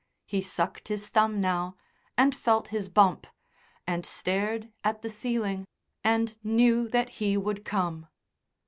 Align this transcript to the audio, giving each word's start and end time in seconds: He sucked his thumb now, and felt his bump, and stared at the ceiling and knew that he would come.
He 0.25 0.41
sucked 0.41 0.87
his 0.87 1.09
thumb 1.09 1.39
now, 1.39 1.75
and 2.17 2.33
felt 2.33 2.69
his 2.69 2.89
bump, 2.89 3.27
and 3.85 4.03
stared 4.03 4.71
at 4.83 5.03
the 5.03 5.11
ceiling 5.11 5.67
and 6.03 6.35
knew 6.43 6.87
that 6.87 7.09
he 7.21 7.37
would 7.37 7.63
come. 7.63 8.07